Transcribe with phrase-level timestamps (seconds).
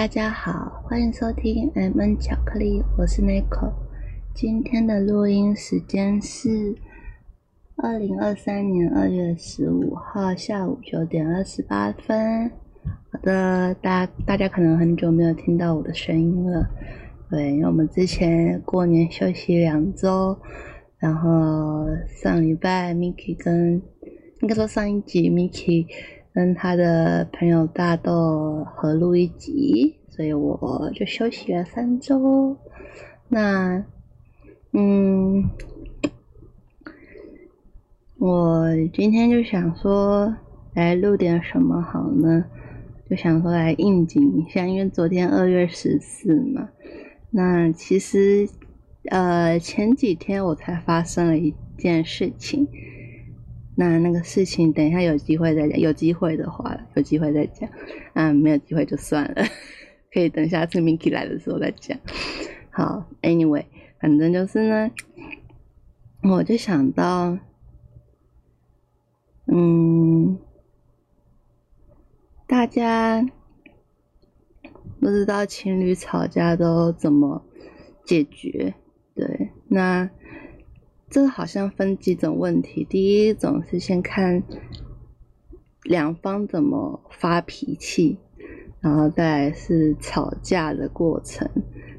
[0.00, 3.70] 大家好，欢迎收听 M N 巧克力，我是 Nico。
[4.34, 6.74] 今天的录音时间是
[7.76, 12.50] 二零二三年二月十五号下午九点二十八分。
[13.12, 16.66] 好的，大大家可能很久没有听到我的声音了，
[17.28, 20.34] 对，因为我们之前过年休息两周，
[20.96, 21.86] 然后
[22.22, 23.82] 上礼拜 Miki 跟
[24.40, 25.84] 应该说上一集 Miki。
[26.32, 32.56] 跟他的朋友大豆合录一集，所以我就休息了三周。
[33.28, 33.84] 那，
[34.72, 35.44] 嗯，
[38.18, 40.36] 我今天就想说
[40.74, 42.44] 来录点什么好呢？
[43.08, 46.68] 就想说来应景一下，因为昨天二月十四嘛。
[47.30, 48.48] 那其实，
[49.06, 52.68] 呃，前几天我才发生了一件事情。
[53.80, 55.80] 那那个事情，等一下有机会再讲。
[55.80, 57.66] 有机会的话，有机会再讲。
[58.12, 59.42] 嗯，没有机会就算了，
[60.12, 61.98] 可以等下次 Miki 来的时候再讲。
[62.68, 63.64] 好，Anyway，
[63.98, 64.90] 反正就是呢，
[66.24, 67.38] 我就想到，
[69.46, 70.38] 嗯，
[72.46, 73.26] 大家
[75.00, 77.42] 不知道情侣吵架都怎么
[78.04, 78.74] 解决？
[79.14, 80.10] 对，那。
[81.10, 84.44] 这好像分几种问题，第一种是先看
[85.82, 88.16] 两方怎么发脾气，
[88.80, 91.50] 然后再来是吵架的过程，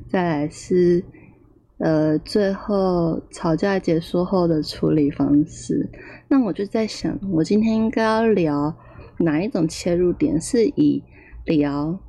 [0.10, 1.04] 再来是
[1.78, 5.90] 呃最后吵架结束后的处理方式。
[6.30, 8.78] 那我就在想，我今天应该要聊
[9.18, 10.40] 哪一种切入点？
[10.40, 11.04] 是以
[11.44, 12.00] 聊，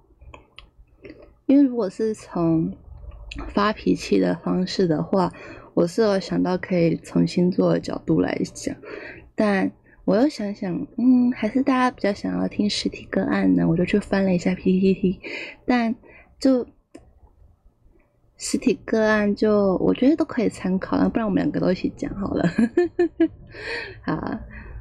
[1.46, 2.72] 因为如果是从
[3.48, 5.32] 发脾气的方式的话。
[5.74, 8.76] 我是有想到可以从星座的角度来讲，
[9.34, 9.70] 但
[10.04, 15.20] 我又想想，嗯，还是大家比较想要听实体个案呢，我就去翻了一下 PPT，
[15.64, 15.94] 但
[16.38, 16.66] 就
[18.36, 22.48] 实体个案就我觉得都可以参考，不然我们两个都一起讲好了。
[24.04, 24.40] 好，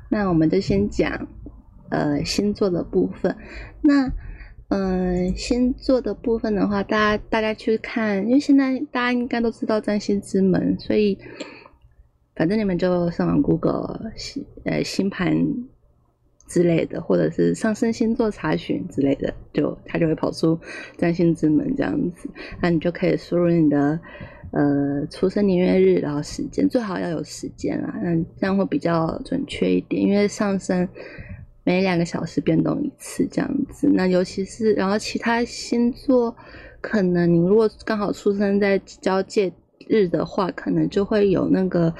[0.09, 1.27] 那我们就先讲
[1.89, 3.35] 呃星座的部分，
[3.81, 4.11] 那。
[4.73, 11.19] 嗯，星座的部分的话，大家大家去看，因为现在大家应该都知道占星之门，所以
[12.35, 15.45] 反正你们就上网 Google 星呃星盘
[16.47, 20.57] 之类的，或者是上升星座查询之类的，就它就会跑出
[20.97, 22.29] 占星之门这样子，
[22.61, 23.99] 那你就可以输入你的
[24.51, 30.87] 呃出生年月日，然后时间，最好要有时间啊，那这样会比较准确一点，因为上升。
[31.63, 36.35] 每两个小时变动一次这样子，那尤其是然后其他星座，
[36.81, 39.53] 可能你如果刚好出生在交界
[39.87, 41.93] 日的话，可能就会有那个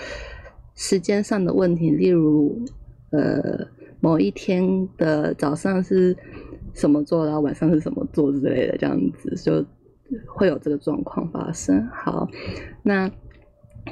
[0.76, 2.60] 时间上的问题，例如
[3.12, 3.68] 呃
[4.00, 6.18] 某一天的早上是
[6.74, 9.64] 什么座，然后晚上是什么座之类的，这样子就
[10.26, 11.88] 会有这个状况发生。
[11.94, 12.28] 好，
[12.82, 13.12] 那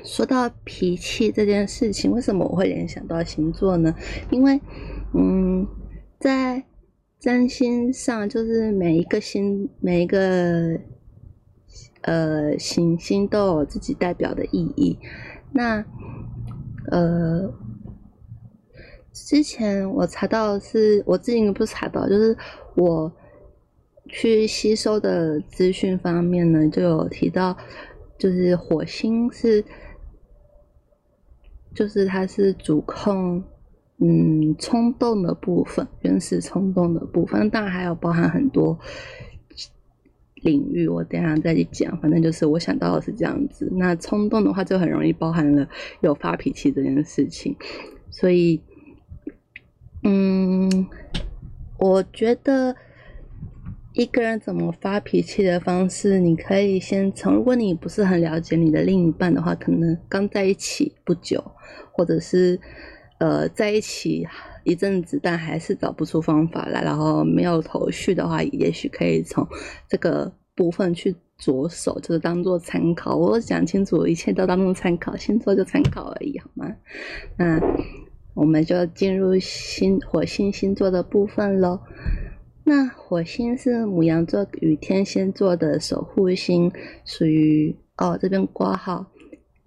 [0.03, 3.93] 说到脾气这件事情，为什么我会联想到星座呢？
[4.31, 4.59] 因为
[5.13, 5.67] 嗯，
[6.19, 6.63] 在
[7.19, 10.79] 占星上，就是每一个星、每一个
[12.01, 14.97] 呃行星都有自己代表的意义。
[15.51, 15.83] 那
[16.91, 17.51] 呃，
[19.11, 22.37] 之前我查到是，我自己不是查到，就是
[22.75, 23.11] 我
[24.07, 27.57] 去吸收的资讯方面呢，就有提到，
[28.19, 29.65] 就是火星是，
[31.73, 33.43] 就是它是主控。
[34.01, 38.79] 嗯，冲动的部分，原始冲动的部分，当然还有包含很多
[40.35, 41.99] 领域，我等下再去讲。
[41.99, 43.67] 反正就是我想到的是这样子。
[43.73, 45.67] 那冲动的话，就很容易包含了
[45.99, 47.53] 有发脾气这件事情。
[48.09, 48.61] 所以，
[50.03, 50.87] 嗯，
[51.77, 52.73] 我觉得
[53.99, 61.43] 一个人怎么发脾气的方式，你可以先从，如果你不是很了解你的另一半的话，可能刚在一起不久，
[61.91, 62.59] 或者是。
[63.17, 64.25] 呃，在一起
[64.63, 69.45] 一阵子，但还是找不出方法来，然后没有头绪的话，也许可以从
[69.89, 73.17] 这个部分去着手，就是当做参考。
[73.17, 76.73] 我讲清楚，一切都当做参考，星座就参考而已，好吗？
[77.35, 77.59] 那
[78.33, 81.81] 我们就进入星火星星座的部分喽。
[82.69, 86.71] 那火星是母羊座与天蝎座的守护星，
[87.03, 89.07] 属于哦这边挂号，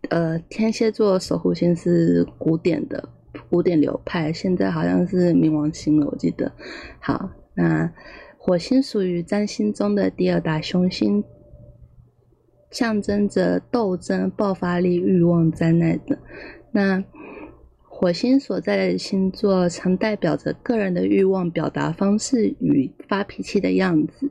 [0.08, 3.08] 呃，天蝎座守护星是古典的。
[3.50, 6.52] 古典流派现在好像是冥王星了，我记得。
[7.00, 7.92] 好，那
[8.38, 11.24] 火星属于占星中的第二大凶星，
[12.70, 16.16] 象征着斗争、爆发力、欲望在内的。
[16.70, 17.02] 那
[18.02, 24.28] 火星所在的星座常代表着个人的欲望表达方式与发脾气的样子。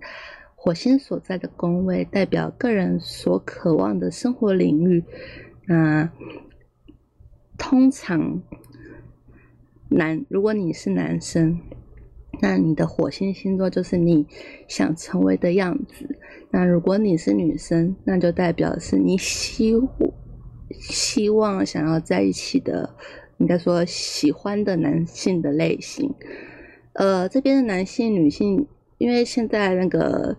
[0.56, 5.06] 火星所在的宫位代表个人所渴望的生活领域。
[5.68, 6.12] 那
[7.57, 8.41] 通常
[9.88, 11.57] 男，如果你是男生，
[12.41, 14.27] 那你的火星星座就是你
[14.68, 16.19] 想成为的样子。
[16.50, 19.75] 那如果你是女生，那就代表是你希
[20.71, 22.95] 希望想要在一起的，
[23.42, 26.14] 应该说喜欢的男性的类型。
[26.94, 28.68] 呃，这边的男性、女性，
[28.98, 30.38] 因为现在那个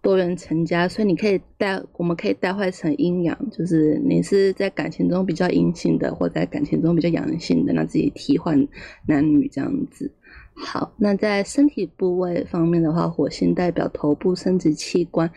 [0.00, 8.66] 多元成家，所以你可以带，我们可以代换成阴阳，就是你是在感情中比较阴性的，或在感情中比较阳性的，那自己替换
[9.06, 10.10] 男女这样子。
[10.54, 15.30] 好，那在身体部位方面的话，火星代表头部、生殖器官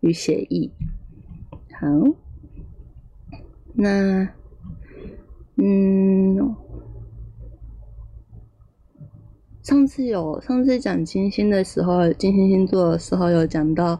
[0.00, 0.70] 与血液。
[1.80, 1.88] 好，
[3.74, 4.28] 那
[5.56, 6.54] 嗯，
[9.62, 13.98] 上次有上次讲金星的时候，金星星座的时候有讲到，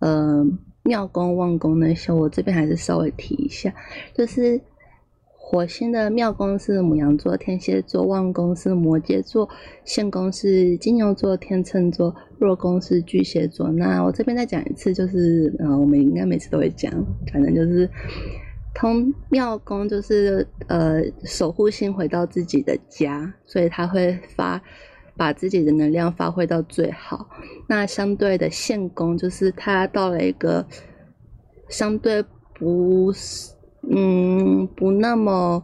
[0.00, 0.44] 呃，
[0.82, 3.74] 庙宫、旺宫那些，我这边还是稍微提一下，
[4.14, 4.60] 就是。
[5.46, 9.46] 火星的庙宫是母羊座、天蝎座，旺宫是摩羯座，
[9.84, 13.70] 现宫是金牛座、天秤座，弱宫是巨蟹座。
[13.70, 16.90] 那我这边再讲一次，就是呃，我们应该每次都会讲，
[17.30, 17.88] 反正就是
[18.74, 24.60] 通庙宫就是呃守护星回到自己的家，所以他会发
[25.16, 27.28] 把自己的能量发挥到最好。
[27.68, 30.66] 那相对的现宫就是他到了一个
[31.68, 32.22] 相对
[32.54, 33.12] 不。
[33.86, 35.62] 嗯，不那么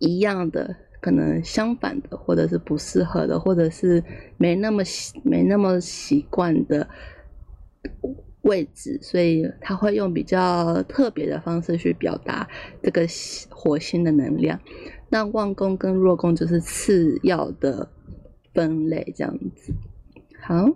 [0.00, 4.02] 一样的，可能相反的，或者是不适合的，或者是
[4.36, 6.88] 没那么习没那么习惯的
[8.48, 12.48] 位置，所以他会用比较特别的方式去表达
[12.82, 13.06] 这个
[13.50, 14.58] 火星的能量。
[15.10, 17.88] 那旺宫跟弱宫就是次要的
[18.52, 19.72] 分类，这样子。
[20.40, 20.68] 好，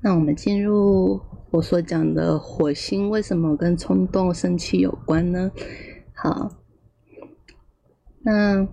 [0.00, 1.20] 那我们进入。
[1.52, 5.50] 我所讲的火星为什么跟冲动、生气有关呢？
[6.12, 6.50] 好，
[8.20, 8.66] 那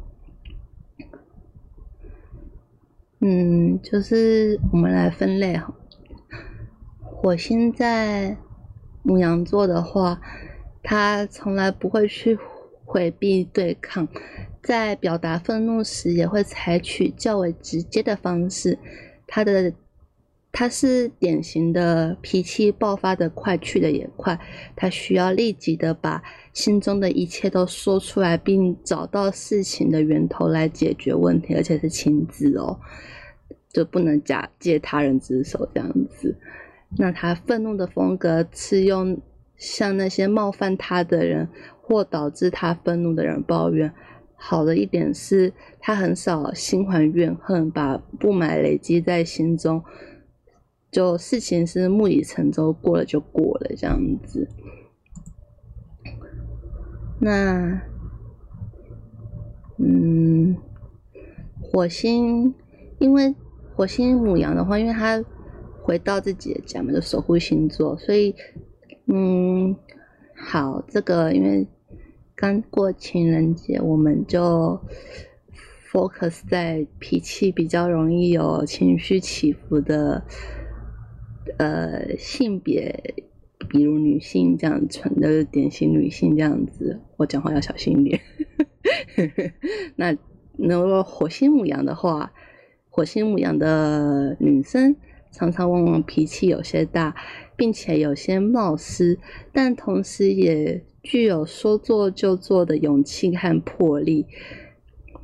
[3.20, 5.74] 嗯，就是我们来分类哈。
[7.24, 8.36] 火星在
[9.02, 10.20] 母羊座的话，
[10.84, 12.38] 他从来不会去
[12.84, 14.06] 回避对抗，
[14.62, 18.78] 在表达愤怒时也会采取较为直接的方式，
[19.26, 19.74] 他的。
[20.56, 24.40] 他是典型的脾气爆发的快，去的也快。
[24.76, 26.22] 他需要立即的把
[26.54, 32.80] 心中的一切都说出来，并找到事情的源头来解决问题，而且是亲自哦，
[33.72, 36.38] 就不能假借他人之手这样子。
[36.98, 39.20] 那他愤怒的风格是用
[39.56, 41.50] 向那些冒犯他的人
[41.82, 43.94] 或导致他愤怒的人抱怨。
[44.36, 49.84] 好的一点是他很少心怀怨恨，把不满累积在心中。
[50.92, 54.48] 就事情是木已成舟，过了就过了这样子。
[57.20, 57.82] 那，
[59.78, 60.56] 嗯，
[61.62, 62.54] 火星，
[63.00, 63.34] 因为
[63.76, 65.24] 火星母羊的话，因为它
[65.84, 68.34] 回到自己的家嘛，就守护星座，所以，
[69.06, 69.76] 嗯，
[70.36, 71.68] 好，这个因为
[72.36, 74.80] 刚过情人节，我们就
[75.92, 80.24] focus 在脾气比较容易有情绪起伏的。
[81.58, 83.14] 呃，性别，
[83.70, 88.22] 比如女性这样纯的典型女性这样子，我讲话要小心一点。
[89.98, 90.18] 那
[90.56, 92.32] 如果火星母羊的话，
[92.90, 94.96] 火星母羊的女生
[95.34, 97.14] 常常往往脾气有些大，
[97.58, 99.20] 并且有些冒失，
[99.52, 104.28] 但同时也具有说做就做的勇气和魄力。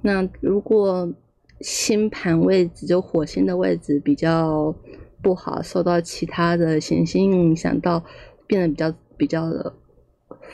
[0.01, 1.13] 那如果
[1.62, 4.75] 星盘位置就火星的位置比较。
[5.22, 8.06] 不好，受到其他的行星影响到，
[8.48, 9.74] 变得比较比较的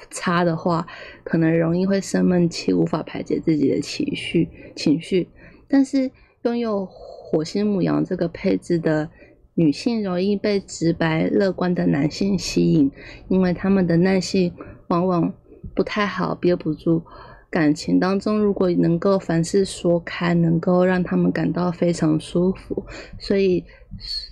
[0.10, 0.88] 差的话，
[1.24, 5.30] 可能容易会生闷气，无法排解自己的情绪情绪。
[5.68, 6.10] 但是
[6.42, 9.08] 拥有火星母羊这个配置的
[9.56, 12.92] 女性，容易被直白乐观的男性吸引，
[13.30, 14.54] 因为他们的耐性
[14.88, 15.34] 往往
[15.74, 17.02] 不太好，憋不住。
[17.50, 22.86] 感情当中，如果能够凡事说开，能够让他们感到非常舒服，
[23.18, 23.64] 所以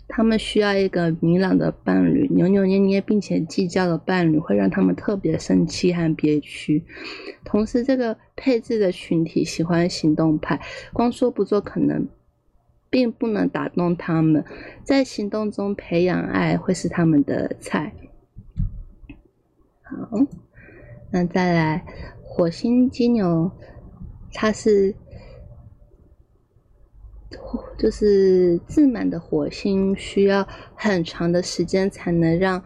[0.10, 2.28] 他们需要一个明朗的伴侣。
[2.32, 6.84] 扭扭捏捏并且计较的伴侣会让他们特别生气和憋屈。
[7.46, 10.60] 同时，这个配置的群体喜欢行动派，
[10.92, 12.06] 光说不做可能
[12.94, 14.46] 并不能打动他们，
[14.84, 17.92] 在行动中培养爱会是他们的菜。
[19.82, 19.98] 好，
[21.10, 21.84] 那再来。
[22.24, 23.52] 火星金牛，
[24.32, 24.94] 它是
[27.80, 32.64] 就是自满的火星需要很长的时间才能让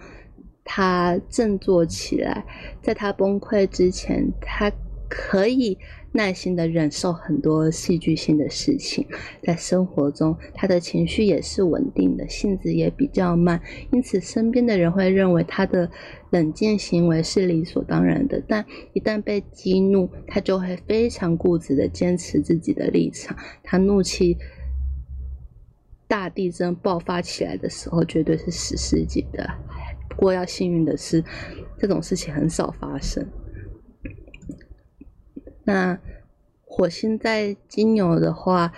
[0.65, 2.45] 他振作起来，
[2.81, 4.69] 在他崩溃之前，他
[5.09, 5.77] 可以。
[6.17, 9.05] 耐心的忍受很多戏剧性的事情，
[9.43, 15.87] 在生活中，他的情绪也是稳定的，性子也比较慢，因此身边的人会认为他的
[16.31, 18.41] 冷静行为是理所当然的。
[18.47, 23.37] 但一旦被激怒，他就会非常固执的坚持自己的立场。
[23.61, 24.35] 他怒气
[26.07, 29.47] 大地震爆发起来的时候，绝对是史诗级的。
[30.09, 31.23] 不过要幸运的是，
[31.77, 33.23] 这种事情很少发生。
[35.67, 35.99] 那
[36.63, 38.71] 火星在金牛的话，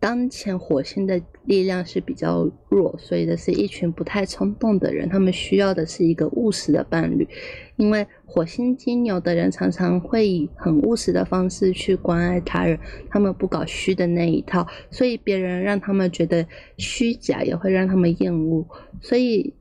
[0.00, 5.06] 当前火星的力量是比较弱，所以这是一群不太冲动的人。
[5.06, 7.28] 他们需要的是一个务实的伴侣，
[7.76, 12.78] 因为火星金牛的人常常会以很务实的方式去关爱他人，
[13.10, 16.46] 他们不搞虚的那一套，所以别人让他们觉得
[16.78, 18.66] 虚假，也会让他们厌恶。
[19.02, 19.52] 所以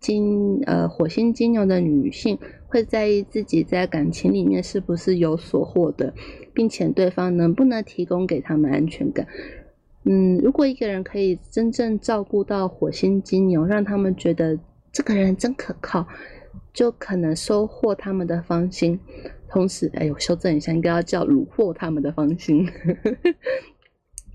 [0.00, 2.36] 金呃火星金牛的女性。
[2.72, 6.14] 会在意自己在感情里面是不是有所获得，
[6.54, 9.26] 并且对方能不能提供给他们安全感。
[10.04, 14.56] 嗯，如果一个人可以真正照顾到火星金牛，让他们觉得
[14.92, 16.06] 这个人真可靠，
[16.72, 19.00] 就可能收获他们的芳心。
[19.48, 22.68] 同时，哎，呦修正一下，应该要叫虏获他们的芳心。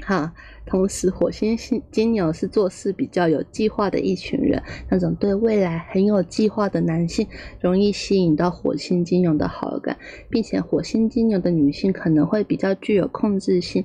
[0.05, 0.35] 哈，
[0.67, 7.27] 同时火星星金牛是做事比较有计划的一群人，那种对未来很有计划的男性，
[7.59, 9.97] 容易吸引到火星金牛的好感，
[10.29, 13.83] 并且火星金牛的女性可能会比较具有控制性，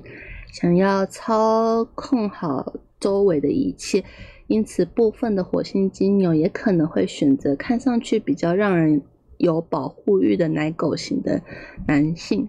[0.53, 4.03] 想要操控好周围的一切，
[4.45, 9.01] 因此部分的火星金牛也可能会选择看上去比较让人
[9.39, 11.41] 有保护欲的奶狗型的
[11.87, 12.47] 男性。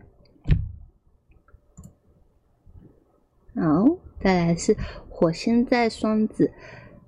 [3.54, 4.74] 好，再来是
[5.10, 6.50] 火星在双子，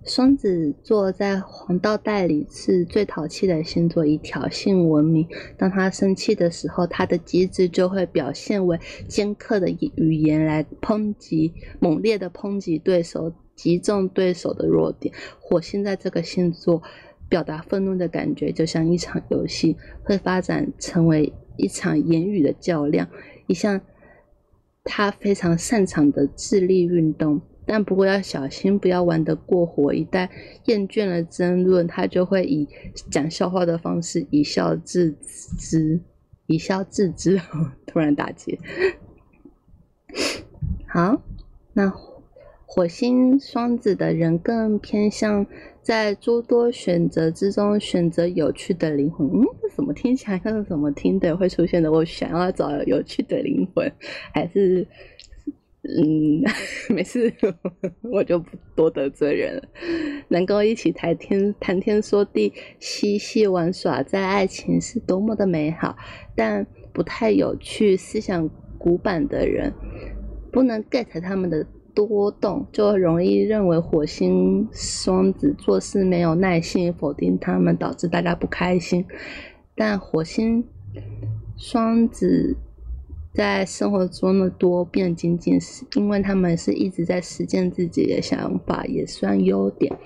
[0.05, 5.27] 双子座在黄道带里是最淘气的星座，以挑衅闻名。
[5.57, 15.15] 当他生气的时候，他的机智就会表现为尖刻的语言来抨击、猛烈的抨击对手，击中对手的弱点。
[15.41, 16.83] 火星在这个星座
[17.27, 23.09] 表达愤怒的感觉，就像一场游戏，会发展成为一场言语的较量，
[23.47, 23.81] 一项。
[24.85, 29.93] 他非常擅长的智力运动，但不过要小心，不要玩得过火。
[29.95, 30.29] 一旦
[30.67, 32.69] 厌倦了争论，他就会以
[33.11, 35.15] 讲笑话的方式一笑置
[35.59, 36.01] 之，
[36.47, 37.41] 一笑置之。
[37.87, 38.59] 突然打结。
[40.87, 41.23] 好，
[41.73, 41.93] 那
[42.75, 45.47] 火星双子的人更偏向。
[45.81, 49.29] 在诸多选择之中，选择有趣的灵魂。
[49.29, 51.93] 嗯，这怎么听起来像是怎么听的会出现的？
[51.93, 53.93] 我想要找有趣的灵魂，
[54.35, 54.85] 还是
[55.83, 56.43] 嗯，
[56.93, 57.33] 没事，
[58.03, 59.63] 我就不多得罪人了。
[60.29, 65.95] 能够一起谈天谈天说地、嬉戏玩耍，在爱情是多么的美好，
[66.35, 69.73] 但不太有趣、思想古板的人，
[70.51, 71.65] 不能 get 他们的。
[71.95, 79.05] 多动就容易认为火星双子做事没有耐心，否定他们，导致大家不开心。
[79.77, 80.65] 但火星
[81.57, 82.57] 双子
[83.33, 89.97] 在生活中的多变，仅仅是因为他们是一直在实践自己的想法，也算优点。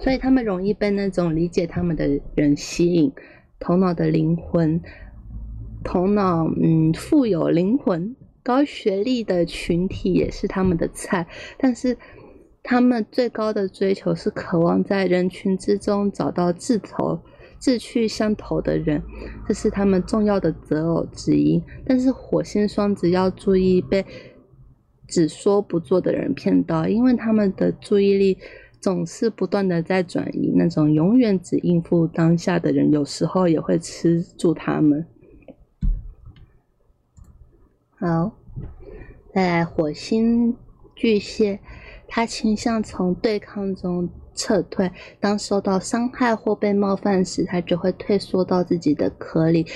[0.00, 3.12] 所以他们容易被那种理解他们的人吸引，
[3.60, 4.80] 头脑的灵魂，
[5.84, 8.16] 头脑嗯富有灵魂。
[8.42, 11.26] 高学历的群体也是他们的菜，
[11.58, 11.96] 但是
[12.62, 17.20] 他们最高的追求是渴望在人群之中找到志投、
[17.60, 19.02] 志趣相投的人，
[19.46, 21.62] 这是他们重要的择偶之一。
[21.84, 24.04] 但是火星双子要注意被
[25.06, 28.38] 只说不做的人骗到，因为他们的注意力
[28.80, 30.52] 总是不断的在转移。
[30.56, 35.06] 那种永远只应付当下的人，有时候也会吃住他们。
[38.04, 38.32] 好，
[39.32, 40.56] 再来火星
[40.96, 41.60] 巨蟹，
[42.08, 44.90] 他倾向从对抗中撤退。
[45.20, 49.68] 当受到伤害或被冒犯时，他就会退缩到自己的壳里。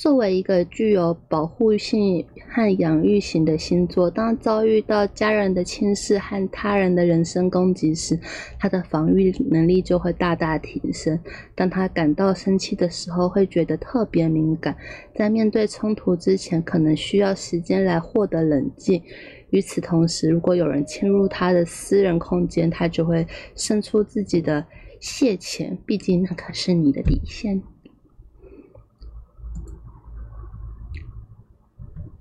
[0.00, 8.18] 作为一个具有保护性和养育型的星座，当遭遇到家人的轻视和他人的人身攻击时，
[8.58, 11.20] 他的防御能力就会大大提升。
[11.54, 14.74] 当他感到生气的时候，会觉得特别敏感，
[15.14, 19.02] 在面对冲突之前，可能需要时间来获得冷静。
[19.50, 24.64] 与此同时，如果有人侵入他的私人空间，他就会伸出自己的
[24.98, 27.60] 蟹钳，毕竟那可是你的底线。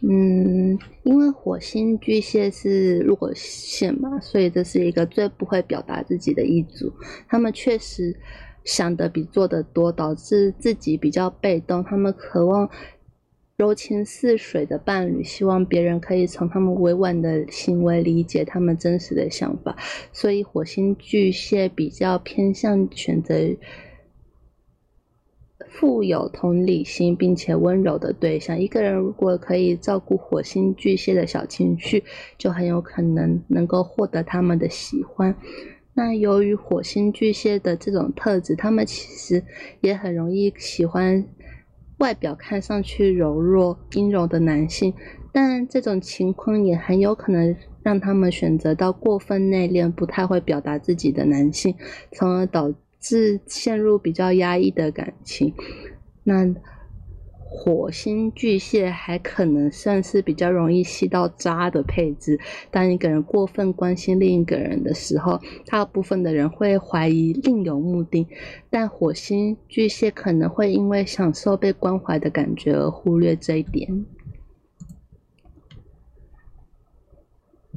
[0.02, 6.94] 嗯，因为火星巨蟹是弱线嘛，所以这是一个最不会表达自己的一组。
[7.28, 8.16] 他们确实
[8.64, 11.84] 想的比做的多，导致自己比较被动。
[11.84, 12.70] 他们渴望
[13.58, 19.76] 柔情似水的伴侣，希望别人可以从他们委婉的行为理解他们真实的想法。
[20.14, 23.36] 所以火星巨蟹比较偏向选择。
[25.72, 32.04] 富有同理心并且温柔的对象，一个人如果可以照顾火星巨蟹的小情绪，
[32.38, 35.34] 就很有可能能够获得他们的喜欢。
[35.94, 39.44] 那由于火星巨蟹的这种特质，他们其实
[39.82, 41.24] 也很容易喜欢
[42.00, 44.94] 外表看上去柔弱阴柔的男性，
[45.32, 51.76] 但这种情况也很有可能让他们选择到过分内敛、不太会表达自己的男性，
[52.12, 52.74] 从而导。
[53.02, 55.54] 是陷入比较压抑的感情，
[56.24, 56.54] 那
[57.52, 62.40] 火星巨蟹还可能算是比较容易吸到渣的配置。
[62.70, 68.28] 当一个人过分关心另一个人的时候，大部分的人会怀疑另有目的，
[68.70, 74.06] 但火星巨蟹可能会因为享受被关怀的感觉而忽略这一点。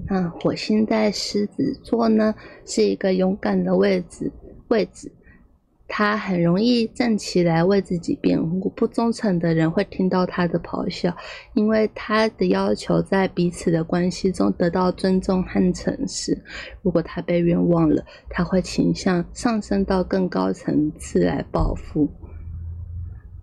[0.07, 2.35] 那火星在狮子座呢，
[2.67, 4.31] 是一个勇敢的位置。
[4.73, 5.13] 位置，
[5.87, 8.71] 他很容易站起来为自己辩护。
[8.71, 11.15] 不忠诚的人会听到他的咆哮，
[11.53, 16.37] 因为他的要求在彼此的关系中得到尊重和诚实。
[16.81, 22.09] 如果他被冤枉了，他会倾向上升到更高层次来报复。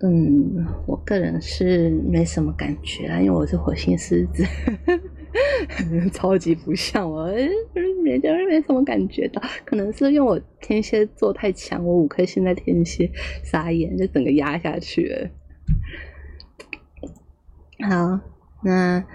[0.01, 4.43] 嗯，我个人是没什么感觉啊，因为我是火星狮子。
[6.12, 7.27] 超级不像我，
[8.03, 13.12] 没就是没什么感觉到，可能是因为我天蝎座太强，我五颗星在天蝎，
[13.43, 15.29] 傻眼就整个压下去了。
[17.88, 18.19] 好，
[18.63, 19.06] 那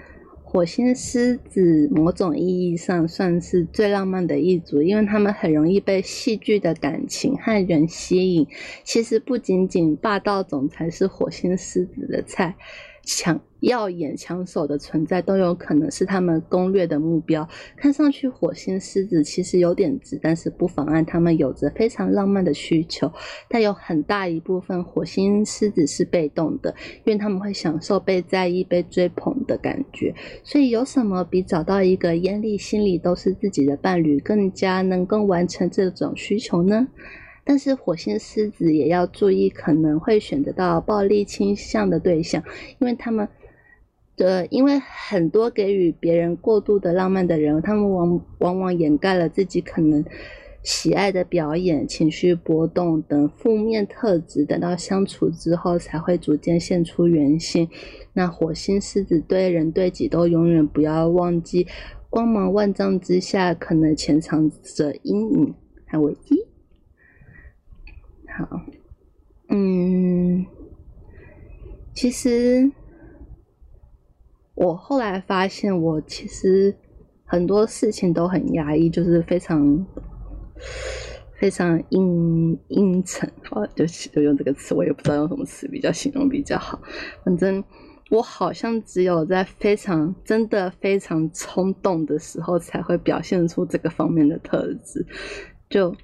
[0.43, 8.47] 火星狮子某种意义上算是最浪漫的一组，因为他们很容易被戏剧的感情和人吸引。
[8.83, 12.55] 其实不仅仅霸道总裁是火星狮子的菜。
[13.05, 17.47] 强耀眼、抢手的存在都有可能是他们攻略的目标。
[17.77, 23.11] 看上去火星狮子其实有点直，但是不妨碍他们有着非常浪漫的需求。
[23.47, 26.73] 但有很大一部分火星狮子是被动的，
[27.05, 30.13] 因为他们会享受被在意、被追捧的感觉。
[30.43, 36.87] 所以，有什么比找到一个眼里心里都是自己的伴侣更加能够完成这种需求呢？
[37.45, 42.43] 但是火星狮子也要注意，可能会选择到暴力倾向的对象，
[42.79, 43.29] 因为他们
[44.17, 50.03] 的因为很多给予别人过度的浪漫的人，他们往往往掩盖了自己可能
[50.63, 57.69] 喜爱的表演、情绪波动等负面特质，等到相处之后才会逐渐现出原形。
[58.13, 61.67] 那火星狮子对人对己都永远不要忘记，
[62.09, 65.53] 光芒万丈之下可能潜藏着阴影
[65.85, 66.47] 和危机。
[68.37, 68.61] 好，
[69.47, 70.45] 嗯，
[71.93, 72.69] 其实
[74.55, 76.75] 我后来发现，我其实
[77.23, 79.85] 很多事情都很压抑，就是非常
[81.39, 83.31] 非常阴阴沉。
[83.43, 86.81] 好，就就用这个词，我也不知道用什么词比较形容比较好。
[87.23, 87.63] 反正
[88.11, 95.05] 我好像只有在非常真的非常冲动的时候，才会表现出这个方面的特质，
[95.69, 95.95] 就。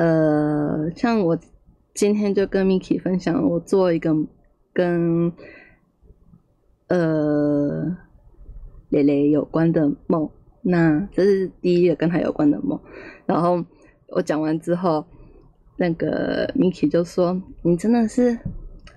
[0.00, 1.38] 呃，像我
[1.92, 4.16] 今天就跟 Miki 分享，我做一个
[4.72, 5.30] 跟
[6.88, 7.98] 呃
[8.88, 10.30] 蕾蕾有关的梦，
[10.62, 12.80] 那这是第一个跟他有关的梦。
[13.26, 13.62] 然后
[14.06, 15.04] 我讲完之后，
[15.76, 18.38] 那个 Miki 就说：“你真的是。”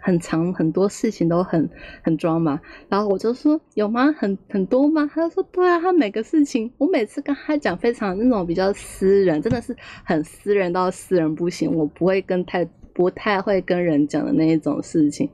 [0.04, 1.70] 很长很多事情都很
[2.04, 4.12] 很装嘛，然后我就说有吗？
[4.12, 5.10] 很很多吗？
[5.14, 15.30] 他就说对啊，他每个事情我每次跟他讲非常那种比较私人，真的是很私人到私人不行，我不会跟太不太会跟人讲的那一种事情，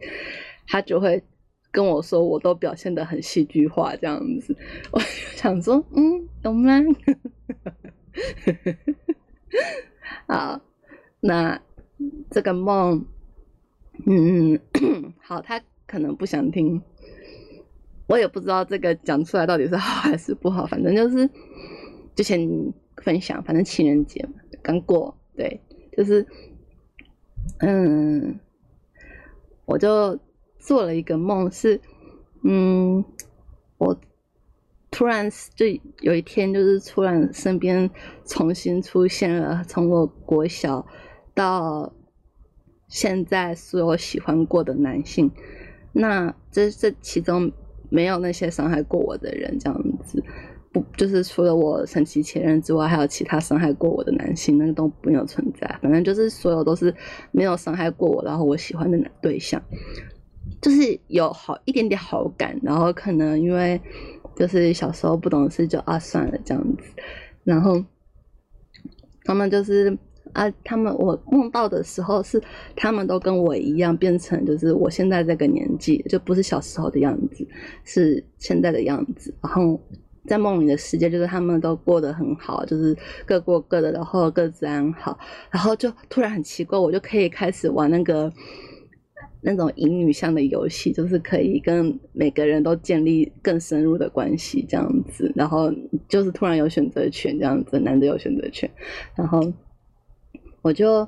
[0.67, 1.19] 他就会
[1.71, 4.55] 跟我说我都表现的很戏剧化这样子，
[4.91, 5.05] 我就
[5.35, 6.77] 想说嗯，懂吗？
[10.27, 10.61] 好，
[11.21, 11.59] 那
[12.29, 13.03] 这个梦。
[14.05, 14.59] 嗯，
[15.19, 16.81] 好，他可能不想听，
[18.07, 21.29] 我也不知道这个讲出来到底是好还是不好，反正就是
[22.15, 22.39] 之前
[22.97, 25.61] 分享，反正情人节嘛，刚过，对，
[25.97, 26.25] 就是，
[27.59, 28.39] 嗯，
[29.65, 30.17] 我就
[30.57, 31.79] 做了一个梦，是，
[32.43, 33.03] 嗯，
[33.77, 33.99] 我
[34.89, 35.65] 突然就
[36.01, 37.89] 有一天，就是突然身边
[38.25, 40.87] 重新出现了，从我国小
[41.33, 41.91] 到。
[42.89, 45.31] 现在所有喜欢过的男性，
[45.93, 47.49] 那这这其中
[47.89, 50.21] 没有那些伤害过我的人，这样子。
[50.71, 55.67] 不，就是除了我神奇前任之外，还有其他伤害过我的男性，那个都没有存在。
[55.81, 56.93] 反正就是所有都是
[57.31, 59.59] 没有伤害过我，然后我喜欢的男对象，
[60.61, 63.81] 就是有好一点点好感，然后可能因为
[64.35, 66.83] 就是小时候不懂事，就啊算了这样子。
[67.43, 67.83] 然后
[69.23, 69.97] 他们就是
[70.33, 72.41] 啊，他们我梦到的时候是
[72.75, 77.47] 他们都跟我一样，变成就是我现在这个年纪，就不是小时候的样子，
[77.83, 79.79] 是现在的样子，然后。
[80.27, 85.17] 在梦里的世界，就是他们都过得很好，就是各过各的，然后各自安好，
[85.49, 88.31] 然后就突然很奇怪，我就可以开始玩那个
[89.41, 95.73] 那种隐女像的游戏，就是可以跟每个人都建立更深入的关系这样子，然后
[96.07, 98.69] 就是突然有选择权这样子，男的有选择权，
[99.15, 99.41] 然后
[100.61, 101.07] 我就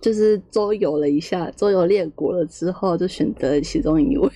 [0.00, 4.30] 就是周游了一下，周游列国了之后，就选择了其中一位，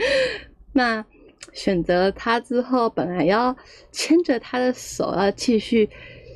[0.72, 1.04] 那。
[1.52, 3.56] 选择他之后，本来要
[3.90, 5.88] 牵着他的手，要继续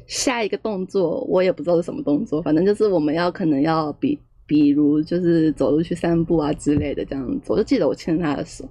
[0.06, 7.52] 下一个动作，我也不知道是什么动作，反正就是我们要可能要比，比如就是走路去散步啊之类的这样子。
[7.52, 8.66] 我就记得我牵着他的手，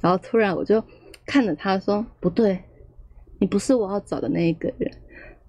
[0.00, 0.82] 然后突然我就
[1.26, 2.58] 看着他说：“不对，
[3.38, 4.90] 你不是我要找的那一个人。”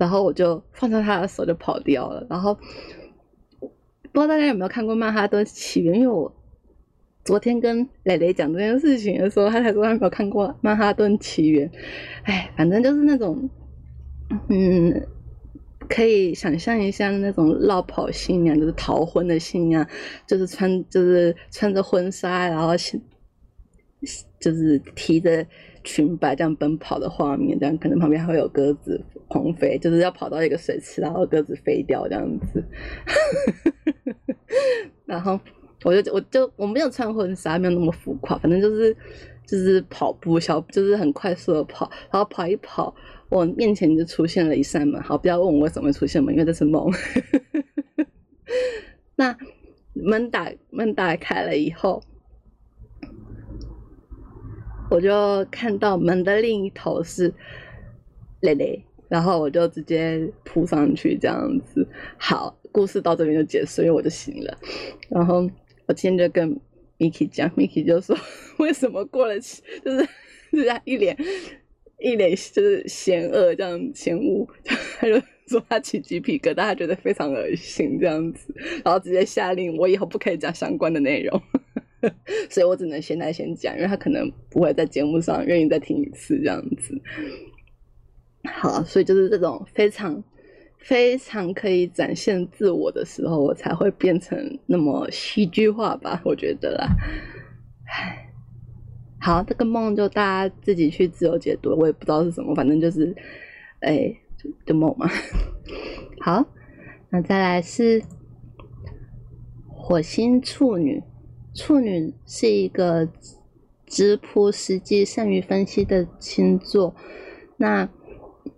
[0.02, 2.26] 然后我就放下他的手就跑掉了。
[2.30, 3.70] 然后不
[4.14, 6.36] 知道大家有没有看过《曼哈顿起源》，因为我。
[7.24, 11.70] 昨天跟蕾蕾讲这件事情的时候，他才说他没有看过《曼哈顿奇缘》。
[12.24, 13.48] 哎，反正就是那种，
[14.50, 15.08] 嗯，
[15.88, 19.88] 可以想象一下那种绕跑新娘，就是逃婚的新娘，
[20.26, 22.74] 就是穿就是穿着婚纱，然后
[24.40, 25.46] 就是提着
[25.84, 32.64] 裙摆这样奔跑的画面，这样可能旁边还会有鸽子狂飞，就是要跑到一个水池，然后鸽子飞掉这样子，
[35.06, 35.40] 然后。
[35.84, 38.96] 我就我就我没有穿婚纱，没有那么浮夸，反正就是
[39.48, 42.94] 就是跑步小，就是很快速的跑，然后跑一跑，
[43.30, 45.02] 我面前就出现了一扇门。
[45.02, 46.88] 好，不要问我为什么会出现门，因为这是梦。
[49.18, 49.36] 那
[49.94, 52.04] 门打门打开了以后，
[54.92, 57.34] 我就看到门的另一头是
[58.42, 61.88] 蕾蕾，然后我就直接扑上去，这样子。
[62.20, 64.58] 好，故事到这边就结束，因为我就醒了，
[65.10, 65.50] 然后。
[65.88, 66.58] 我今天就跟
[67.00, 68.16] Miki 讲，Miki 就说
[68.60, 69.62] 为什么过了就是
[70.54, 71.18] 就是他一脸
[72.00, 74.48] 一脸就是嫌恶这样嫌恶，
[74.98, 78.54] 他就说他起鸡皮疙瘩，他觉得非常恶心这样子，
[78.86, 81.42] 然后直接下令我以后不可以讲相关的内容，
[82.50, 87.02] 所以我只能现在先讲，因为他可能不会在节目上愿意再听一次这样子。
[88.46, 90.24] 好，所以就是这种非常。
[90.84, 94.36] 非常可以展现自我的时候，我才会变成
[94.66, 96.20] 那么戏剧化吧？
[96.26, 96.88] 我觉得啦。
[99.20, 103.16] 好，这个梦就大家自己去自由解读，我也不知道是什么，反正就是，
[103.82, 104.12] 哎，
[104.66, 105.08] 就梦嘛。
[106.20, 106.44] 好，
[107.12, 108.02] 那再来是
[109.68, 111.00] 火星处女，
[111.54, 113.08] 处女是一个
[113.86, 116.96] 直朴实际、善于分析的星座。
[117.58, 117.90] 那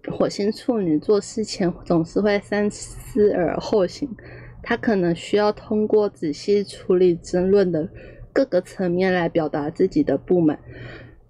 [0.08, 4.10] 火星处女做事前总是会三思而后行，
[4.62, 7.90] 他可能需要通过仔细处理争论的
[8.32, 10.60] 各个层面来表达自己的不满。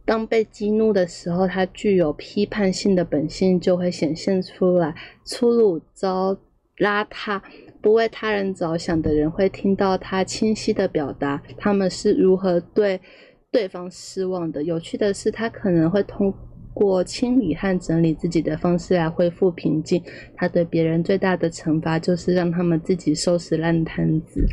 [0.06, 4.94] 当被激怒的时候，他具有批判性的本性就会显现出来。
[5.24, 6.38] 粗鲁、糟、
[6.78, 7.42] 邋遢、
[7.84, 13.00] 不为他人着想的人会听到他清晰的表达他们是如何对
[13.52, 14.64] 对方失望的。
[14.64, 16.34] 有趣的是，他可能会通。
[16.76, 20.02] 过清理和整理自己的方式来恢复平静。
[20.36, 24.44] 他对别人最大的惩罚就是让他们自己收拾烂摊子。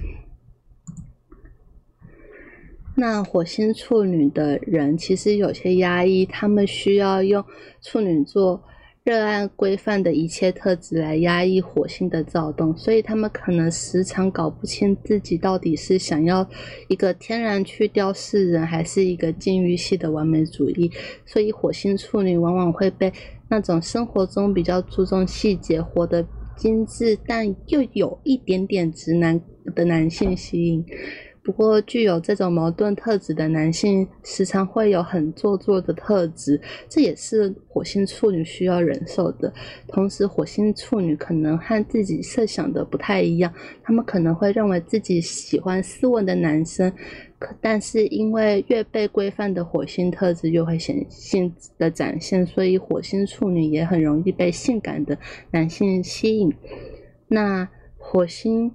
[2.95, 7.43] 那火星处女的人其实有些压抑，他们需要用
[7.81, 8.63] 处女座。
[9.03, 16.47] 热爱规范的一切特质来压抑火星的躁动，所以他们可能时常搞不清自己到底是想要
[16.89, 20.93] 一个天然去雕饰人，还是一个禁欲系的完美主义。
[21.25, 23.11] 所以火星处女往往会被
[23.49, 29.41] 那种生活中比较注重细节、活得精致，但又有一点点直男
[29.75, 30.85] 的男性吸引。
[31.43, 39.53] 不过，具有这种矛盾特质的男性时常会有很做作的特质，这也是火星处女需要忍受的。
[39.89, 46.93] 同时，火星处女可能和自己设想的不太一样，他们可能会认为自己喜欢斯文的男生，
[47.39, 55.17] 可但是因为越被规范的火星特质越会显性的展现，所以火星处女也很容易被性感的
[55.53, 56.53] 男性吸引。
[57.29, 58.73] 那火星。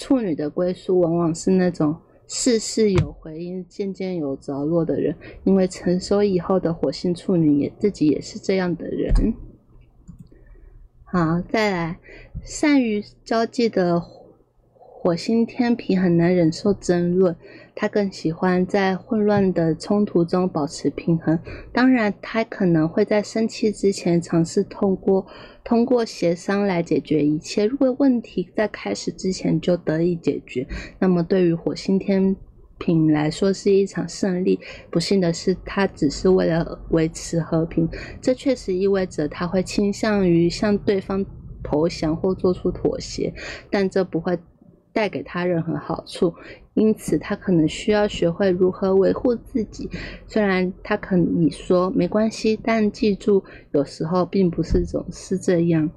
[0.00, 1.94] 处女的归宿往往是那种
[2.26, 9.34] 事事有回音、渐渐有着落的人，因为成熟以后的火星处女也自己也是这样的人。
[11.04, 11.98] 好，再来，
[12.42, 17.36] 善于交际的火星天平很难忍受争论，
[17.74, 21.38] 他更喜欢在混乱的冲突中保持平衡。
[21.72, 25.26] 当然，他可能会在生气之前尝试通过
[25.64, 27.66] 通过协商来解决一切。
[27.66, 30.66] 如果问题在开始之前就得以解决，
[30.98, 32.36] 那么对于火星天。
[32.82, 34.58] 品来说是一场胜利，
[34.90, 37.86] 不幸的是，他只是为了维持和平。
[38.22, 41.22] 这确实意味着他会倾向于向对方
[41.62, 43.34] 投降或做出妥协，
[43.70, 44.38] 但这不会
[44.92, 46.34] 带给他任何好处。
[46.74, 49.90] 因此，他可能需要学会如何维护自己。
[50.26, 55.90] 虽然他可以说没关系，但记住，有时候并不是总是这样。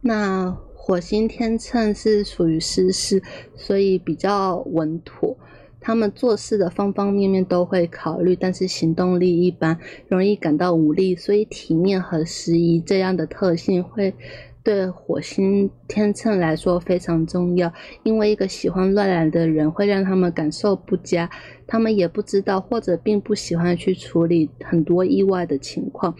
[0.00, 0.56] 那。
[0.84, 3.22] 火星天秤是属于湿事，
[3.54, 5.38] 所以比较稳妥。
[5.78, 9.78] 他们做事的方方面面都会考虑，但是行动力一般，
[10.08, 11.14] 容易感到无力。
[11.14, 14.12] 所以体面和适宜这样的特性会
[14.62, 17.72] 对火星天秤来说非常重要。
[18.02, 21.28] 因为一个喜欢乱来的人会让他们感受不佳，
[21.66, 26.14] 他们也不知道或者并不喜欢去处理很多意外的情况。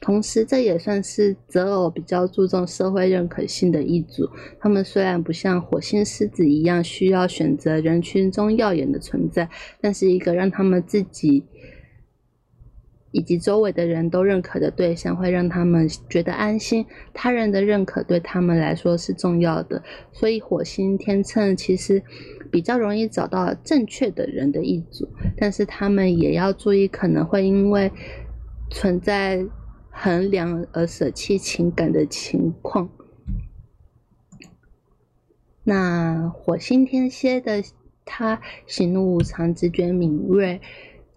[0.00, 4.28] 同时，这也算是择偶比较注重社会认可性的一组。
[4.60, 9.48] 他们虽然不像火星狮子一样需要选择人群中耀眼的存在，
[9.80, 11.42] 但是一个让他们自己
[13.10, 16.84] 以及周围的人都认可的对象，会让他们觉得安心。
[17.12, 22.02] 他人的认可对他们来说是重要的，所以火星天秤其实
[22.50, 25.08] 比较容易找到正确的人的一组。
[25.36, 27.90] 但是他们也要注意，可能会因为
[28.70, 29.44] 存在。
[30.00, 32.88] 衡量而舍弃情感的情况。
[35.64, 37.64] 那火星天蝎的
[38.04, 40.60] 他喜怒无常，直觉敏锐，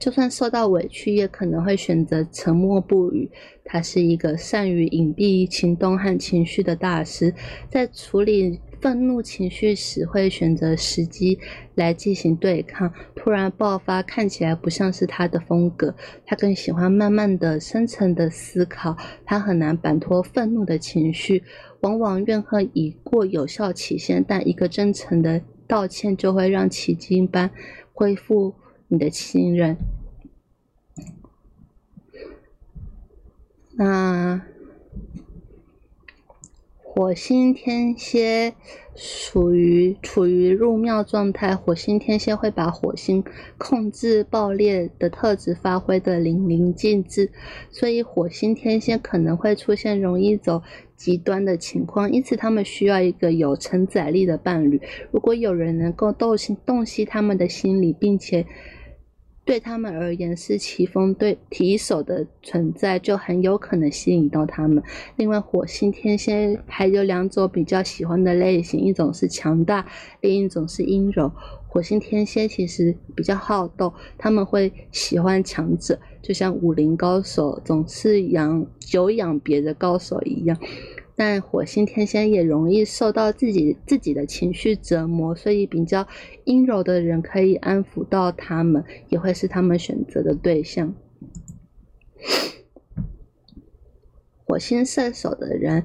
[0.01, 3.29] 就算受到委屈，也可能会选择沉默不语。
[3.63, 7.33] 他是一个善于隐蔽行动和情绪的大师，
[7.69, 8.59] 在处理。
[8.81, 11.37] 愤怒情绪时会选择时机
[11.75, 15.93] 来进行对抗，突然爆发看起来不像是他的风格。
[16.25, 18.97] 他更喜欢慢慢的、深层的思考。
[19.23, 21.43] 他很难摆脱愤怒的情绪，
[21.81, 27.51] 往往怨恨已过有效期限，但一个真诚的道歉就会让奇迹般
[27.93, 28.55] 恢复
[28.91, 29.77] 你的信任。
[33.71, 34.41] 那。
[36.93, 38.54] 火星天蝎
[38.95, 43.23] 属于处于入庙状态，火星天蝎会把火星
[43.58, 47.32] 控制爆裂的特质发挥的淋漓尽致，
[47.71, 50.62] 所以火星天蝎可能会出现容易走
[50.97, 54.82] 极端的情况，因此他们需要一个有承载力的伴侣。
[55.12, 58.45] 如果有人能够洞悉洞悉他们的心理，并且。
[59.51, 64.81] 对他们而言是棋逢对提手的存在，就很有可能吸引到他们。
[65.17, 69.85] 另外，火星天蝎还有两种比较喜欢的类型，一种是强大，
[70.21, 71.29] 另一种是阴柔。
[71.67, 80.57] 火星天蝎其实比较好斗，他们会喜欢强者，就像武林高手总是养久仰别的高手一样。
[81.23, 86.07] 但火星天蝎也容易受到自己自己的情绪折磨，所以比较
[86.45, 90.95] 阴柔的人可以安抚到他们，也会是他们选择的对象。
[94.47, 95.84] 火星射手的人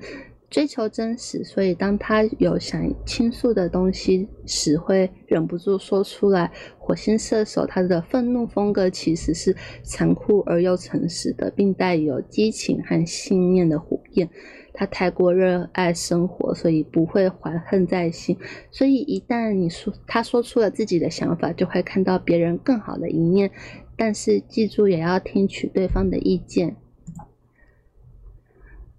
[0.48, 6.50] 追求真实，所以当他有想倾诉的东西时，会忍不住说出来。
[6.78, 14.30] 火星射手他的愤怒风格其实是残酷而又诚实的，并带有激情和信念的火焰。
[14.76, 18.36] 他太过热爱生活，所以不会怀恨在心。
[18.70, 23.50] 所以一旦你说他说出了自己的想法，就会看到别人更好的一面。
[23.96, 26.76] 但是记住，也要听取对方的意见。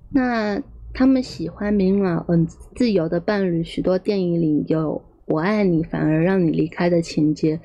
[0.09, 0.59] 那
[0.93, 3.63] 他们喜欢明朗、嗯自由的伴侣。
[3.63, 7.59] 许多电影里有“我爱你，反而让你离开”的情节，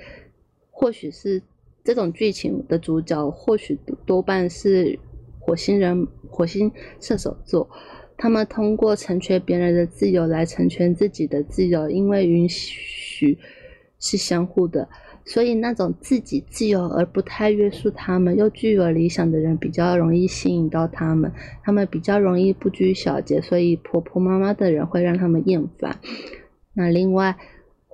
[0.70, 1.42] 或许是
[1.82, 4.98] 这种剧情的主角，或许多半是
[5.40, 6.70] 火星人、火星
[7.00, 7.70] 射手座。
[8.16, 13.38] 他们通过成全别人的自由来成全自己的自由，因为允许
[13.98, 14.88] 是相互的，
[15.24, 21.32] 所以那种自己自由而不太约束他们，又具有理想的人比较容易吸引到他们。
[21.62, 25.98] 他们比较容易不拘小节，所以婆婆妈妈的人会让他们厌烦。
[26.74, 27.36] 那另外。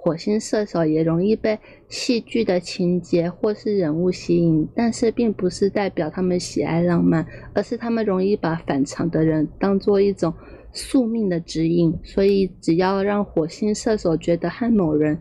[0.00, 1.58] 火星射手也容易被
[1.88, 10.32] 戏剧的情节或是人物吸引，但是并不是代表他们喜爱浪漫，而是他们容易把反常的人当做一种
[10.72, 15.18] 宿命的指引，所以只要让火星射手觉得和某人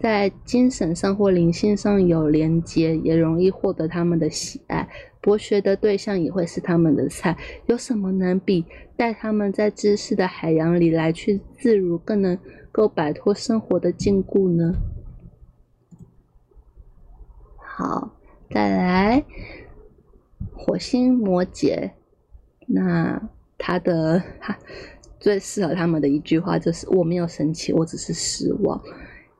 [0.00, 4.88] 在精神上或灵性上有连接，也容易获得他们的喜爱。
[5.22, 7.36] 博学的对象也会是他们的菜。
[7.66, 8.64] 有什么能比
[8.96, 12.38] 带他们在知识的海洋里来去自如，更能
[12.72, 14.74] 够摆脱生活的禁锢呢？
[17.56, 18.12] 好，
[18.50, 19.24] 再来
[20.52, 21.92] 火星摩羯，
[22.66, 24.58] 那他的他
[25.18, 28.80] 最适合他们的一句话就是：“我没有生气，我只是失望。”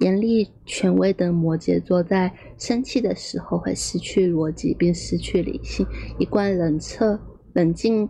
[0.00, 5.86] 严厉权威的摩羯座在生气的时候会失去逻辑并失去理性，
[6.18, 7.20] 一贯冷彻、
[7.52, 8.08] 冷静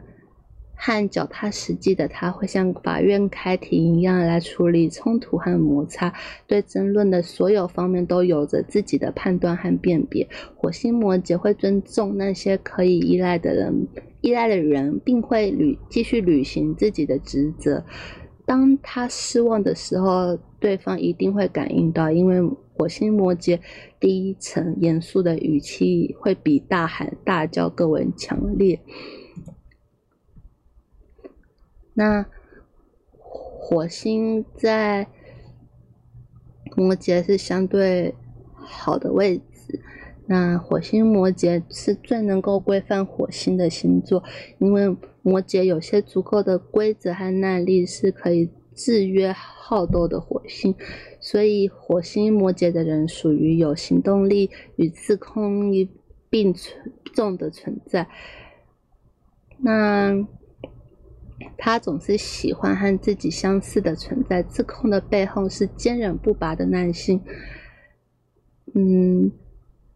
[0.82, 6.10] 和脚踏实地的他，会像法院开庭一样来处理冲突和摩擦，
[6.46, 10.26] 对争论的所有方面都有着自己的判断和辨别。
[10.56, 13.86] 火星摩羯会尊重那些可以依赖的人、
[14.22, 17.84] 依赖的人，并会履继续履行自己的职责。
[18.46, 22.40] 当他失望的时候，对方一定会感应到，因为
[22.72, 23.60] 火星摩羯
[24.00, 28.80] 第一层严肃的语气会比大喊大叫更为强烈。
[31.94, 32.26] 那
[33.18, 35.07] 火星在
[36.76, 38.14] 摩羯是相对
[38.55, 39.81] 好的位置，
[40.26, 44.22] 那火星摩羯是最能够规范火星的星座，
[44.59, 44.96] 因为。
[45.22, 50.74] 摩羯有些足够的规则和耐力，是可以制约好斗的火星，
[51.20, 55.90] 所以火星摩羯的人属于有行动力与自控力
[56.31, 58.09] 并存重的存在。
[59.59, 60.26] 那
[61.57, 67.20] 他总是喜欢和自己相似的存在，自控的背后是坚韧不拔的耐性。
[68.74, 69.33] 嗯。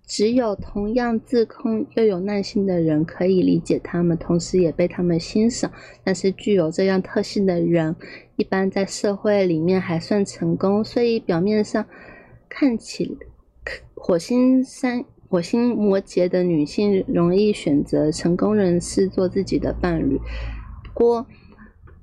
[0.06, 5.72] 只有同样自控又有耐心的人可以理解他们，同时也被他们欣赏。
[6.04, 7.96] 但是具有这样特性的人，
[8.36, 10.84] 一般在社会里面还算成功。
[10.84, 11.86] 所以表面上
[12.50, 13.16] 看起，
[13.94, 20.20] 火星三、火星摩羯的女性容易选择成功人士做自己的伴侣。
[20.94, 21.26] 不过，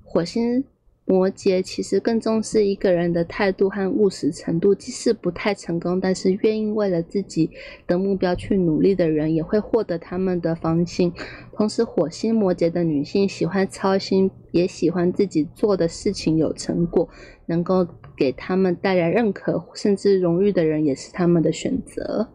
[0.04, 0.64] 火星。
[1.04, 7.50] 摩羯其实更重视一个人的态度和务实程度，即使不太成功，但是愿意为了自己
[7.86, 11.12] 的目标去努力的人，也会获得他们的芳心。
[11.54, 17.10] 同时，火星摩羯的女性喜欢操心，也喜欢自己做的事情有成果，
[17.48, 22.30] 能够给他们带来认可甚至荣誉的人，也是他们的选择。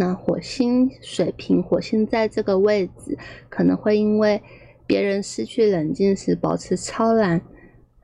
[0.00, 4.40] 那火星水瓶，火星在这个位置，可能会因为
[4.86, 7.40] 别人失去冷静时保持超然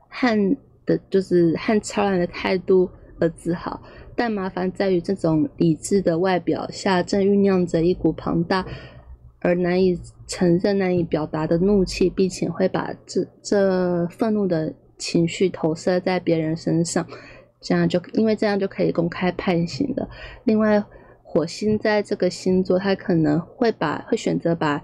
[0.09, 3.81] 和的，就是和超然的态度而自豪。
[4.13, 8.65] 但麻烦在于，这种理智的外表下，正酝酿着一股庞大
[9.39, 17.07] 而难以承认、难以表达的怒气，并且会把这这愤怒的情绪投射在别人身上，
[17.61, 20.09] 这样就因为这样就可以公开判刑了。
[20.43, 20.83] 另外。
[21.35, 24.81] 火星在这个星座，他可能会把会选择把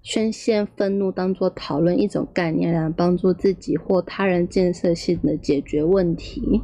[0.00, 6.62] 宣泄愤怒当做讨论一种概念，来帮助自己或他人建设性的解决问题。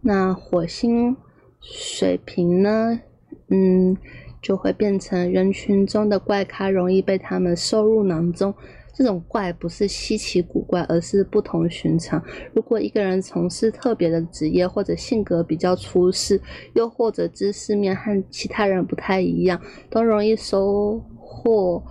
[0.00, 1.14] 那火星
[1.60, 3.00] 水瓶呢？
[3.48, 3.94] 嗯，
[4.40, 8.54] 就会变成人群中的怪咖，容易被他们收入囊中。
[9.00, 12.22] 这种怪不是稀奇古怪，而是不同寻常。
[12.52, 16.38] 如果一个人从事特别的职业，或者性格比较出世，
[16.74, 19.58] 又或者知识面和其他人不太一样，
[19.88, 21.82] 都容易收获。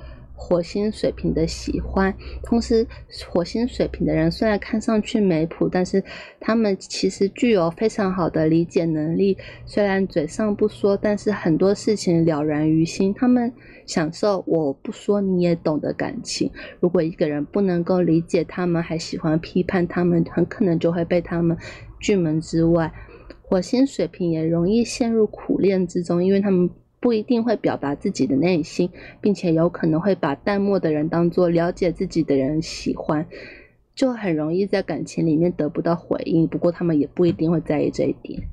[0.42, 2.88] 火星水平的喜欢，同时
[3.30, 6.02] 火星水平的人虽然看上去没谱，但是
[6.40, 9.38] 他们其实具有非常好的理解能力。
[9.66, 13.14] 虽然嘴上不说，但是很多事情了然于心。
[13.14, 13.54] 他们
[13.86, 16.50] 享受我不说你也懂的感情。
[16.80, 21.56] 如果一个人不能够理解他们，还喜欢批判他们，很可能就会被他们
[22.00, 22.92] 拒门之外。
[23.44, 26.70] 火星水平也容易陷入苦恋之中，因为他们。
[27.00, 28.90] 不一定会表达自己的内心，
[29.22, 33.26] 并且有可能会把淡漠的人当做了解自己的人喜欢，
[33.96, 36.48] 就很容易在感情里面得不到回应。
[36.48, 38.44] 不过他们也不一定会在意这一点。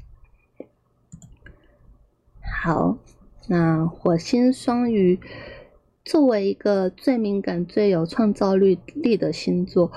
[2.63, 2.99] 好，
[3.49, 5.19] 那火星双鱼
[6.05, 9.91] 作为一个最敏感、最有创造力力的星座。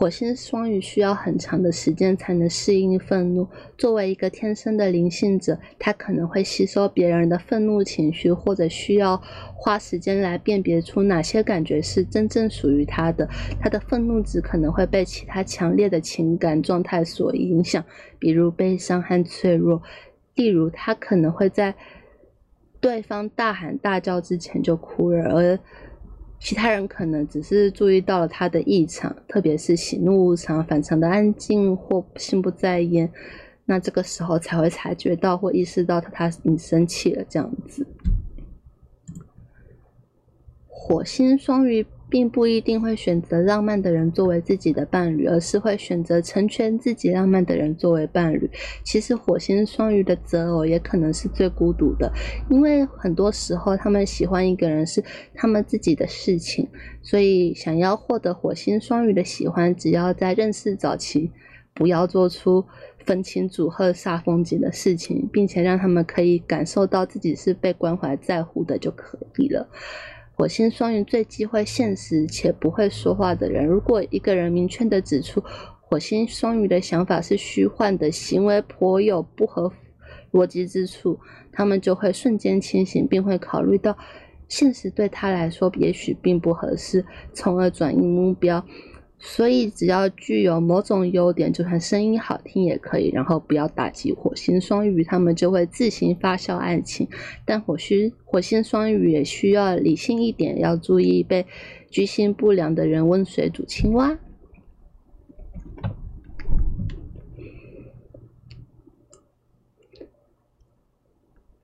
[0.00, 3.46] 火星双鱼需要很长的时间才能适应愤怒。
[3.76, 9.20] 作为一个天生的灵性者，他可能会吸收别人的愤怒情绪，或者需要
[9.54, 13.28] 花时间来辨别出哪些感觉是真正属于他的。
[13.60, 17.84] 他的愤怒值可能会被其他强烈的情感状态所影响，
[18.18, 19.82] 比如悲伤和脆弱。
[20.34, 21.74] 例如，他可能会在
[22.80, 25.58] 对方大喊大叫之前就哭了，而
[26.40, 33.12] 其他人可能只是注意到了他的异常，特别是喜怒无常、反常的安静或心不在焉，
[33.66, 37.86] 那这个时候才会察觉到或意识到他他你生气了这样子。
[40.66, 41.86] 火星双鱼。
[42.10, 48.50] 并不一定会选择浪漫的人作为自己的伴侣，而是会选择成全自己浪漫的人作为伴侣。
[48.82, 52.12] 其实火星双鱼的择偶也可能是最孤独的，
[52.50, 55.02] 因为很多时候他们喜欢一个人是
[55.34, 56.68] 他们自己的事情，
[57.00, 61.30] 所以想要获得火星双鱼的喜欢，只要在认识早期
[61.72, 62.64] 不要做出
[62.98, 69.68] 分清主客煞风景的事情，并且让他们可以感受到自己是被关怀在乎的就可以了。
[70.40, 73.66] 火星双鱼最忌讳现实且不会说话的人。
[73.66, 75.44] 如果一个人明确的指出
[75.82, 79.70] 火星双鱼的想法是虚幻的，行为颇有不合
[80.32, 81.20] 逻辑之处，
[81.52, 83.94] 他们就会瞬间清醒，并会考虑到
[84.48, 88.64] 现实对他来说也许并不合适，从而转移目标。
[89.22, 93.10] 所以，只要具有某种优点，就算声音好听也可以。
[93.10, 97.06] 然后不要打击火星双鱼，他们就会自行发酵爱情。
[97.44, 101.46] 但火星火星双鱼也需要理性一点，要注意被
[101.90, 104.18] 居心不良的人温水煮青蛙。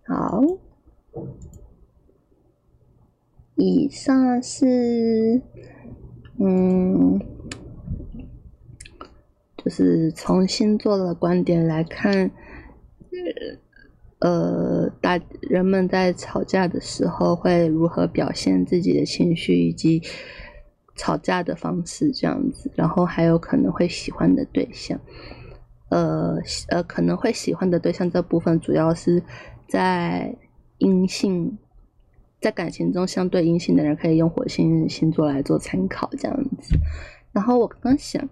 [0.07, 0.43] 好，
[3.57, 5.41] 以上是
[6.39, 7.19] 嗯。
[9.67, 12.31] 就是从星座的观点来看，
[14.21, 20.01] 呃，大人们在吵架的时候会如何表现自己的情绪，以及
[20.95, 25.01] 吵架的方式这样子，然后还有可能会喜欢的对象，
[25.89, 26.37] 呃
[26.69, 29.21] 呃，可能会喜欢的对象这部分主要是
[29.67, 30.33] 在
[30.79, 31.59] 阴性，
[32.41, 36.79] 在感情中相对阴性的人可以用火星星座来做参考这样子，
[37.33, 38.29] 然后我刚想。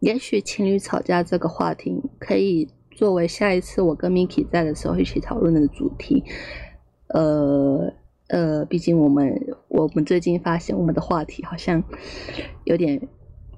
[0.00, 6.24] 也许情侣吵架这个话题可以作为下一次我跟 Miki 在的时候一起讨论的主题。
[7.08, 7.92] 呃
[8.28, 11.82] 呃，毕竟我们我们最近发现我们的话题好像
[12.64, 13.00] 有点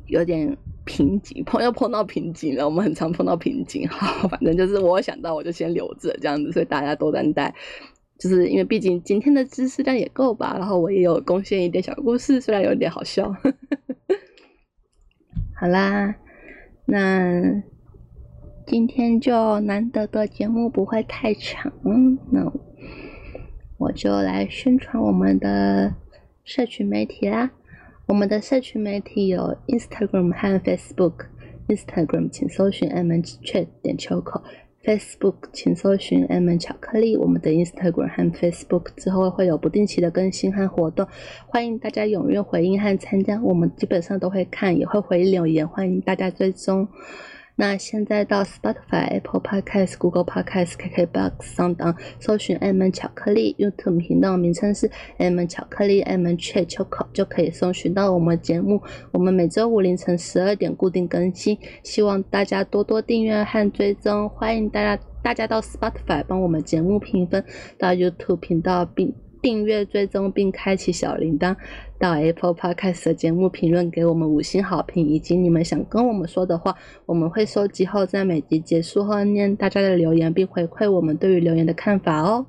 [0.06, 2.66] 有点瓶颈，碰又碰到瓶颈了。
[2.66, 7.54] 我们很常碰到瓶颈，好，反正就是我想到我就先留着这样子，所以大家都担待。
[8.18, 13.32] 就是因为毕竟今天的知识量也够吧，然后我也有贡献一点小故事，虽然有点好笑。
[15.58, 16.14] 好啦。
[16.90, 17.62] 那
[18.66, 21.70] 今天就难得的节目不会太长，
[22.30, 22.50] 那
[23.76, 25.94] 我就来宣传我们的
[26.44, 27.50] 社群媒体啦。
[28.06, 31.26] 我们的社群媒体有 Instagram 和 Facebook。
[31.68, 34.42] Instagram 请搜寻 M N Chat 点秋口。
[34.88, 37.14] Facebook，请搜寻 M 巧克力。
[37.14, 41.06] 我们的 Instagram 和 Facebook 之后会有不定期的更新和活动，
[41.46, 43.38] 欢迎大家踊跃回应和参加。
[43.42, 46.88] 我们基本上都会看，也会回留言，欢迎大家追踪。
[47.60, 58.80] 那现在到 Spotify、Apple Podcast、Google Podcast、KKBox 上当搜寻 M 巧克力，YouTube 频道名称是 M 巧克力 M 雀秋口，就可以搜寻到我们节目。
[59.10, 64.28] 我们每周五凌晨十二点固定更新，希望大家多多订阅和追踪。
[64.28, 67.44] 欢迎大家大家到 Spotify 帮我们节目评分，
[67.76, 69.27] 到 YouTube 频道并。
[69.48, 71.56] 订阅、追踪并开启小铃铛，
[71.98, 76.76] 到 Apple Podcast 的节目评论给我们五星好评，以及你们想跟我们说的话，
[77.06, 82.44] 我们会收集后在每集结束后念大家的留言，并回馈我们对于留言的看法哦。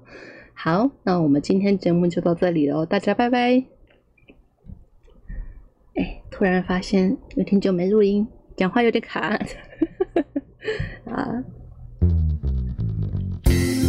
[0.53, 3.63] 好，那我们今天节目就到这里喽，大家拜拜。
[5.95, 8.27] 哎，突然发现有挺久没录音，
[8.57, 9.39] 讲话有点卡
[11.05, 11.45] 啊。